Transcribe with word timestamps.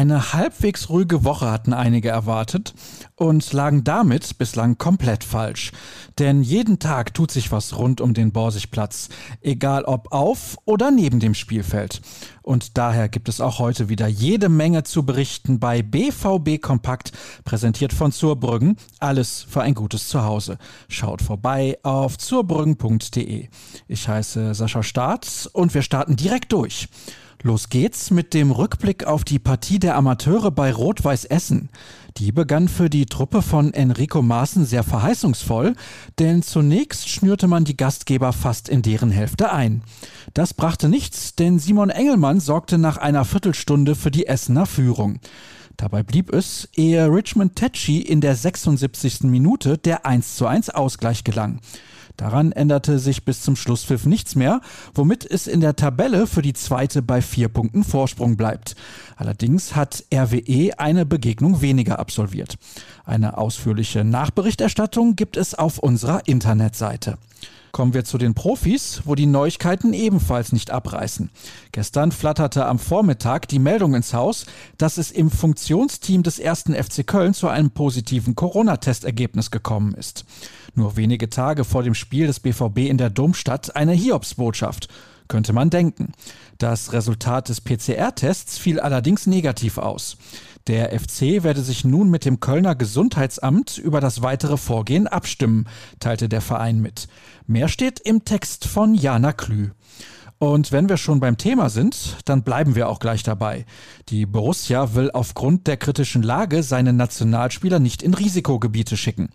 Eine 0.00 0.32
halbwegs 0.32 0.88
ruhige 0.88 1.24
Woche 1.24 1.50
hatten 1.50 1.74
einige 1.74 2.08
erwartet 2.08 2.72
und 3.16 3.52
lagen 3.52 3.84
damit 3.84 4.38
bislang 4.38 4.78
komplett 4.78 5.24
falsch. 5.24 5.72
Denn 6.18 6.42
jeden 6.42 6.78
Tag 6.78 7.12
tut 7.12 7.30
sich 7.30 7.52
was 7.52 7.76
rund 7.76 8.00
um 8.00 8.14
den 8.14 8.32
Borsigplatz, 8.32 9.10
egal 9.42 9.84
ob 9.84 10.10
auf 10.10 10.56
oder 10.64 10.90
neben 10.90 11.20
dem 11.20 11.34
Spielfeld. 11.34 12.00
Und 12.40 12.78
daher 12.78 13.10
gibt 13.10 13.28
es 13.28 13.42
auch 13.42 13.58
heute 13.58 13.90
wieder 13.90 14.06
jede 14.06 14.48
Menge 14.48 14.84
zu 14.84 15.04
berichten 15.04 15.60
bei 15.60 15.82
BVB 15.82 16.62
Kompakt, 16.62 17.12
präsentiert 17.44 17.92
von 17.92 18.10
Zurbrüggen. 18.10 18.78
Alles 19.00 19.44
für 19.46 19.60
ein 19.60 19.74
gutes 19.74 20.08
Zuhause. 20.08 20.56
Schaut 20.88 21.20
vorbei 21.20 21.76
auf 21.82 22.16
zurbrüggen.de. 22.16 23.48
Ich 23.86 24.08
heiße 24.08 24.54
Sascha 24.54 24.82
Staat 24.82 25.50
und 25.52 25.74
wir 25.74 25.82
starten 25.82 26.16
direkt 26.16 26.54
durch. 26.54 26.88
Los 27.42 27.70
geht's 27.70 28.10
mit 28.10 28.34
dem 28.34 28.50
Rückblick 28.50 29.04
auf 29.04 29.24
die 29.24 29.38
Partie 29.38 29.78
der 29.78 29.96
Amateure 29.96 30.50
bei 30.50 30.74
Rot-Weiß 30.74 31.24
Essen. 31.24 31.70
Die 32.18 32.32
begann 32.32 32.68
für 32.68 32.90
die 32.90 33.06
Truppe 33.06 33.40
von 33.40 33.72
Enrico 33.72 34.20
Maaßen 34.20 34.66
sehr 34.66 34.82
verheißungsvoll, 34.82 35.74
denn 36.18 36.42
zunächst 36.42 37.08
schnürte 37.08 37.48
man 37.48 37.64
die 37.64 37.78
Gastgeber 37.78 38.34
fast 38.34 38.68
in 38.68 38.82
deren 38.82 39.10
Hälfte 39.10 39.52
ein. 39.52 39.82
Das 40.34 40.52
brachte 40.52 40.90
nichts, 40.90 41.34
denn 41.34 41.58
Simon 41.58 41.88
Engelmann 41.88 42.40
sorgte 42.40 42.76
nach 42.76 42.98
einer 42.98 43.24
Viertelstunde 43.24 43.94
für 43.94 44.10
die 44.10 44.26
Essener 44.26 44.66
Führung. 44.66 45.18
Dabei 45.78 46.02
blieb 46.02 46.34
es, 46.34 46.68
ehe 46.76 47.10
Richmond 47.10 47.56
Tetschi 47.56 48.02
in 48.02 48.20
der 48.20 48.36
76. 48.36 49.22
Minute 49.22 49.78
der 49.78 50.04
1 50.04 50.36
zu 50.36 50.46
1 50.46 50.68
Ausgleich 50.68 51.24
gelang. 51.24 51.62
Daran 52.20 52.52
änderte 52.52 52.98
sich 52.98 53.24
bis 53.24 53.40
zum 53.40 53.56
Schlusspfiff 53.56 54.04
nichts 54.04 54.34
mehr, 54.34 54.60
womit 54.92 55.24
es 55.24 55.46
in 55.46 55.62
der 55.62 55.74
Tabelle 55.74 56.26
für 56.26 56.42
die 56.42 56.52
zweite 56.52 57.00
bei 57.00 57.22
vier 57.22 57.48
Punkten 57.48 57.82
Vorsprung 57.82 58.36
bleibt. 58.36 58.76
Allerdings 59.16 59.74
hat 59.74 60.04
RWE 60.12 60.78
eine 60.78 61.06
Begegnung 61.06 61.62
weniger 61.62 61.98
absolviert. 61.98 62.58
Eine 63.06 63.38
ausführliche 63.38 64.04
Nachberichterstattung 64.04 65.16
gibt 65.16 65.38
es 65.38 65.54
auf 65.54 65.78
unserer 65.78 66.28
Internetseite. 66.28 67.16
Kommen 67.72 67.94
wir 67.94 68.04
zu 68.04 68.18
den 68.18 68.34
Profis, 68.34 69.02
wo 69.04 69.14
die 69.14 69.26
Neuigkeiten 69.26 69.92
ebenfalls 69.92 70.52
nicht 70.52 70.70
abreißen. 70.70 71.30
Gestern 71.72 72.12
flatterte 72.12 72.66
am 72.66 72.78
Vormittag 72.78 73.46
die 73.48 73.58
Meldung 73.58 73.94
ins 73.94 74.12
Haus, 74.12 74.46
dass 74.76 74.98
es 74.98 75.10
im 75.10 75.30
Funktionsteam 75.30 76.22
des 76.22 76.38
ersten 76.38 76.74
FC 76.74 77.06
Köln 77.06 77.34
zu 77.34 77.48
einem 77.48 77.70
positiven 77.70 78.34
Corona-Testergebnis 78.34 79.50
gekommen 79.50 79.94
ist. 79.94 80.24
Nur 80.74 80.96
wenige 80.96 81.30
Tage 81.30 81.64
vor 81.64 81.82
dem 81.82 81.94
Spiel 81.94 82.26
des 82.26 82.40
BVB 82.40 82.78
in 82.78 82.98
der 82.98 83.10
Domstadt 83.10 83.76
eine 83.76 83.92
Hiobsbotschaft 83.92 84.88
könnte 85.30 85.52
man 85.54 85.70
denken. 85.70 86.12
Das 86.58 86.92
Resultat 86.92 87.48
des 87.48 87.62
PCR-Tests 87.62 88.58
fiel 88.58 88.80
allerdings 88.80 89.26
negativ 89.26 89.78
aus. 89.78 90.18
Der 90.70 90.96
FC 90.96 91.42
werde 91.42 91.62
sich 91.62 91.84
nun 91.84 92.10
mit 92.10 92.24
dem 92.24 92.38
Kölner 92.38 92.76
Gesundheitsamt 92.76 93.76
über 93.76 94.00
das 94.00 94.22
weitere 94.22 94.56
Vorgehen 94.56 95.08
abstimmen, 95.08 95.66
teilte 95.98 96.28
der 96.28 96.40
Verein 96.40 96.78
mit. 96.78 97.08
Mehr 97.48 97.66
steht 97.66 97.98
im 97.98 98.24
Text 98.24 98.68
von 98.68 98.94
Jana 98.94 99.32
Klü. 99.32 99.70
Und 100.42 100.72
wenn 100.72 100.88
wir 100.88 100.96
schon 100.96 101.20
beim 101.20 101.36
Thema 101.36 101.68
sind, 101.68 102.16
dann 102.24 102.42
bleiben 102.44 102.74
wir 102.74 102.88
auch 102.88 102.98
gleich 102.98 103.22
dabei. 103.22 103.66
Die 104.08 104.24
Borussia 104.24 104.94
will 104.94 105.10
aufgrund 105.10 105.66
der 105.66 105.76
kritischen 105.76 106.22
Lage 106.22 106.62
seine 106.62 106.94
Nationalspieler 106.94 107.78
nicht 107.78 108.02
in 108.02 108.14
Risikogebiete 108.14 108.96
schicken. 108.96 109.28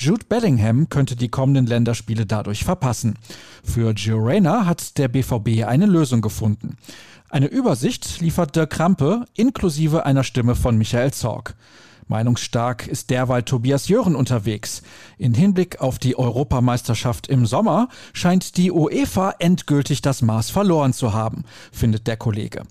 Jude 0.00 0.24
Bellingham 0.26 0.88
könnte 0.88 1.14
die 1.14 1.28
kommenden 1.28 1.66
Länderspiele 1.66 2.24
dadurch 2.24 2.64
verpassen. 2.64 3.18
Für 3.62 3.92
Gio 3.92 4.16
Reyna 4.16 4.64
hat 4.64 4.96
der 4.96 5.08
BVB 5.08 5.66
eine 5.66 5.84
Lösung 5.84 6.22
gefunden. 6.22 6.78
Eine 7.28 7.48
Übersicht 7.48 8.22
liefert 8.22 8.56
Dirk 8.56 8.70
Krampe 8.70 9.26
inklusive 9.34 10.06
einer 10.06 10.24
Stimme 10.24 10.54
von 10.54 10.78
Michael 10.78 11.12
Zorg. 11.12 11.54
Meinungsstark 12.08 12.86
ist 12.86 13.10
derweil 13.10 13.42
Tobias 13.42 13.88
Jören 13.88 14.14
unterwegs. 14.14 14.82
In 15.18 15.34
Hinblick 15.34 15.80
auf 15.80 15.98
die 15.98 16.16
Europameisterschaft 16.16 17.26
im 17.26 17.46
Sommer 17.46 17.88
scheint 18.12 18.56
die 18.56 18.70
UEFA 18.70 19.34
endgültig 19.38 20.02
das 20.02 20.22
Maß 20.22 20.50
verloren 20.50 20.92
zu 20.92 21.12
haben, 21.12 21.44
findet 21.72 22.06
der 22.06 22.16
Kollege. 22.16 22.62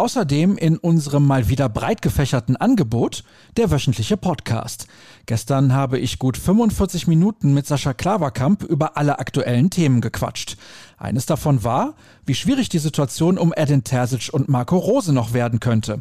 Außerdem 0.00 0.56
in 0.56 0.78
unserem 0.78 1.26
mal 1.26 1.50
wieder 1.50 1.68
breit 1.68 2.00
gefächerten 2.00 2.56
Angebot 2.56 3.22
der 3.58 3.70
wöchentliche 3.70 4.16
Podcast. 4.16 4.86
Gestern 5.26 5.74
habe 5.74 5.98
ich 5.98 6.18
gut 6.18 6.38
45 6.38 7.06
Minuten 7.06 7.52
mit 7.52 7.66
Sascha 7.66 7.92
Klaverkamp 7.92 8.62
über 8.62 8.96
alle 8.96 9.18
aktuellen 9.18 9.68
Themen 9.68 10.00
gequatscht. 10.00 10.56
Eines 10.96 11.26
davon 11.26 11.64
war, 11.64 11.96
wie 12.24 12.34
schwierig 12.34 12.70
die 12.70 12.78
Situation 12.78 13.36
um 13.36 13.52
Edin 13.54 13.84
Terzic 13.84 14.32
und 14.32 14.48
Marco 14.48 14.78
Rose 14.78 15.12
noch 15.12 15.34
werden 15.34 15.60
könnte. 15.60 16.00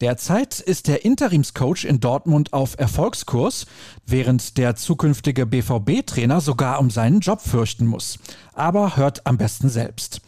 Derzeit 0.00 0.58
ist 0.58 0.88
der 0.88 1.04
Interimscoach 1.04 1.84
in 1.84 2.00
Dortmund 2.00 2.52
auf 2.52 2.76
Erfolgskurs, 2.80 3.66
während 4.04 4.58
der 4.58 4.74
zukünftige 4.74 5.46
BVB-Trainer 5.46 6.40
sogar 6.40 6.80
um 6.80 6.90
seinen 6.90 7.20
Job 7.20 7.40
fürchten 7.40 7.86
muss. 7.86 8.18
Aber 8.54 8.96
hört 8.96 9.24
am 9.24 9.38
besten 9.38 9.68
selbst. 9.68 10.20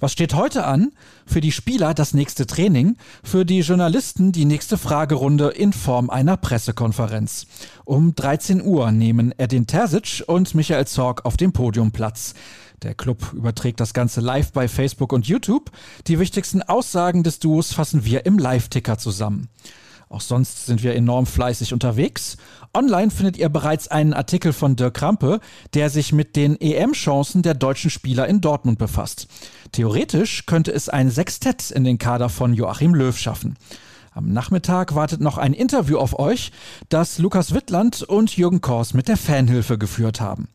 Was 0.00 0.12
steht 0.12 0.32
heute 0.32 0.64
an? 0.64 0.92
Für 1.26 1.42
die 1.42 1.52
Spieler 1.52 1.92
das 1.92 2.14
nächste 2.14 2.46
Training, 2.46 2.96
für 3.22 3.44
die 3.44 3.60
Journalisten 3.60 4.32
die 4.32 4.46
nächste 4.46 4.78
Fragerunde 4.78 5.48
in 5.48 5.74
Form 5.74 6.08
einer 6.08 6.38
Pressekonferenz. 6.38 7.46
Um 7.84 8.14
13 8.14 8.62
Uhr 8.62 8.92
nehmen 8.92 9.34
Edin 9.36 9.66
Terzic 9.66 10.24
und 10.26 10.54
Michael 10.54 10.86
Zorg 10.86 11.26
auf 11.26 11.36
dem 11.36 11.52
Podium 11.52 11.92
Platz. 11.92 12.32
Der 12.82 12.94
Club 12.94 13.34
überträgt 13.34 13.78
das 13.78 13.92
Ganze 13.92 14.22
live 14.22 14.52
bei 14.52 14.68
Facebook 14.68 15.12
und 15.12 15.26
YouTube. 15.26 15.70
Die 16.06 16.18
wichtigsten 16.18 16.62
Aussagen 16.62 17.22
des 17.22 17.38
Duos 17.38 17.74
fassen 17.74 18.06
wir 18.06 18.24
im 18.24 18.38
Live-Ticker 18.38 18.96
zusammen. 18.96 19.50
Auch 20.10 20.20
sonst 20.20 20.66
sind 20.66 20.82
wir 20.82 20.96
enorm 20.96 21.24
fleißig 21.24 21.72
unterwegs. 21.72 22.36
Online 22.74 23.12
findet 23.12 23.36
ihr 23.36 23.48
bereits 23.48 23.86
einen 23.86 24.12
Artikel 24.12 24.52
von 24.52 24.74
Dirk 24.74 24.94
Krampe, 24.94 25.38
der 25.72 25.88
sich 25.88 26.12
mit 26.12 26.34
den 26.34 26.60
EM-Chancen 26.60 27.42
der 27.42 27.54
deutschen 27.54 27.90
Spieler 27.90 28.26
in 28.26 28.40
Dortmund 28.40 28.76
befasst. 28.76 29.28
Theoretisch 29.70 30.46
könnte 30.46 30.72
es 30.72 30.88
ein 30.88 31.10
Sextett 31.10 31.70
in 31.70 31.84
den 31.84 31.98
Kader 31.98 32.28
von 32.28 32.54
Joachim 32.54 32.92
Löw 32.92 33.16
schaffen. 33.16 33.56
Am 34.12 34.32
Nachmittag 34.32 34.96
wartet 34.96 35.20
noch 35.20 35.38
ein 35.38 35.52
Interview 35.52 35.98
auf 35.98 36.18
euch, 36.18 36.50
das 36.88 37.18
Lukas 37.18 37.54
Wittland 37.54 38.02
und 38.02 38.36
Jürgen 38.36 38.60
Kors 38.60 38.94
mit 38.94 39.06
der 39.06 39.16
Fanhilfe 39.16 39.78
geführt 39.78 40.20
haben. 40.20 40.48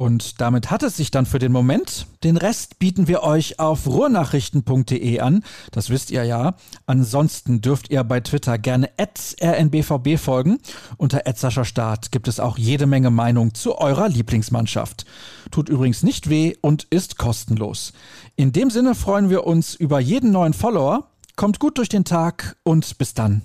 Und 0.00 0.40
damit 0.40 0.70
hat 0.70 0.82
es 0.82 0.96
sich 0.96 1.10
dann 1.10 1.26
für 1.26 1.38
den 1.38 1.52
Moment. 1.52 2.06
Den 2.24 2.38
Rest 2.38 2.78
bieten 2.78 3.06
wir 3.06 3.22
euch 3.22 3.58
auf 3.58 3.86
ruhrnachrichten.de 3.86 5.20
an. 5.20 5.44
Das 5.72 5.90
wisst 5.90 6.10
ihr 6.10 6.24
ja. 6.24 6.54
Ansonsten 6.86 7.60
dürft 7.60 7.90
ihr 7.90 8.02
bei 8.02 8.20
Twitter 8.20 8.56
gerne 8.56 8.88
rnbvb 8.98 10.16
folgen. 10.16 10.56
Unter 10.96 11.20
Start 11.66 12.12
gibt 12.12 12.28
es 12.28 12.40
auch 12.40 12.56
jede 12.56 12.86
Menge 12.86 13.10
Meinung 13.10 13.52
zu 13.52 13.76
eurer 13.76 14.08
Lieblingsmannschaft. 14.08 15.04
Tut 15.50 15.68
übrigens 15.68 16.02
nicht 16.02 16.30
weh 16.30 16.54
und 16.62 16.84
ist 16.84 17.18
kostenlos. 17.18 17.92
In 18.36 18.52
dem 18.52 18.70
Sinne 18.70 18.94
freuen 18.94 19.28
wir 19.28 19.46
uns 19.46 19.74
über 19.74 20.00
jeden 20.00 20.32
neuen 20.32 20.54
Follower. 20.54 21.10
Kommt 21.36 21.58
gut 21.58 21.76
durch 21.76 21.90
den 21.90 22.06
Tag 22.06 22.56
und 22.62 22.96
bis 22.96 23.12
dann. 23.12 23.42